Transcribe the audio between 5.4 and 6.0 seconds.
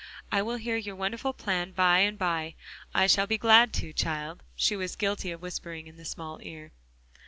whispering in